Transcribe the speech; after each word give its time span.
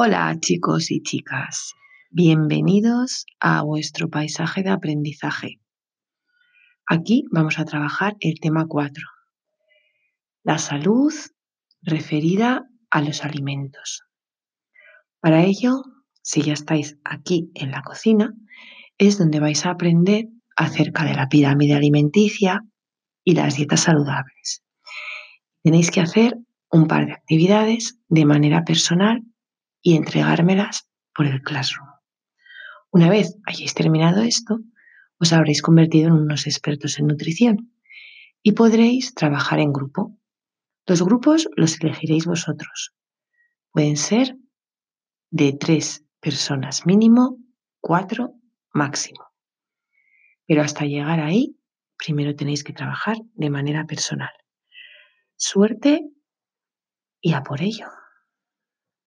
Hola 0.00 0.36
chicos 0.38 0.92
y 0.92 1.02
chicas, 1.02 1.74
bienvenidos 2.08 3.26
a 3.40 3.62
vuestro 3.62 4.08
paisaje 4.08 4.62
de 4.62 4.70
aprendizaje. 4.70 5.58
Aquí 6.86 7.24
vamos 7.32 7.58
a 7.58 7.64
trabajar 7.64 8.14
el 8.20 8.38
tema 8.38 8.68
4, 8.68 9.04
la 10.44 10.58
salud 10.58 11.12
referida 11.82 12.68
a 12.90 13.02
los 13.02 13.24
alimentos. 13.24 14.04
Para 15.18 15.42
ello, 15.42 15.82
si 16.22 16.42
ya 16.42 16.52
estáis 16.52 16.96
aquí 17.02 17.50
en 17.54 17.72
la 17.72 17.82
cocina, 17.82 18.34
es 18.98 19.18
donde 19.18 19.40
vais 19.40 19.66
a 19.66 19.70
aprender 19.70 20.26
acerca 20.54 21.04
de 21.06 21.14
la 21.14 21.28
pirámide 21.28 21.74
alimenticia 21.74 22.62
y 23.24 23.34
las 23.34 23.56
dietas 23.56 23.80
saludables. 23.80 24.62
Tenéis 25.64 25.90
que 25.90 26.02
hacer 26.02 26.38
un 26.70 26.86
par 26.86 27.06
de 27.06 27.14
actividades 27.14 27.98
de 28.06 28.24
manera 28.26 28.62
personal 28.62 29.24
y 29.82 29.96
entregármelas 29.96 30.88
por 31.14 31.26
el 31.26 31.42
Classroom. 31.42 31.88
Una 32.90 33.10
vez 33.10 33.36
hayáis 33.44 33.74
terminado 33.74 34.22
esto, 34.22 34.60
os 35.18 35.32
habréis 35.32 35.62
convertido 35.62 36.08
en 36.08 36.14
unos 36.14 36.46
expertos 36.46 36.98
en 36.98 37.06
nutrición 37.06 37.72
y 38.42 38.52
podréis 38.52 39.14
trabajar 39.14 39.58
en 39.58 39.72
grupo. 39.72 40.16
Los 40.86 41.02
grupos 41.02 41.48
los 41.56 41.78
elegiréis 41.80 42.24
vosotros. 42.24 42.94
Pueden 43.72 43.96
ser 43.96 44.36
de 45.30 45.52
tres 45.52 46.04
personas 46.20 46.86
mínimo, 46.86 47.38
cuatro 47.80 48.34
máximo. 48.72 49.24
Pero 50.46 50.62
hasta 50.62 50.86
llegar 50.86 51.20
ahí, 51.20 51.58
primero 51.98 52.34
tenéis 52.34 52.64
que 52.64 52.72
trabajar 52.72 53.18
de 53.34 53.50
manera 53.50 53.84
personal. 53.84 54.32
Suerte 55.36 56.08
y 57.20 57.34
a 57.34 57.42
por 57.42 57.60
ello. 57.60 57.86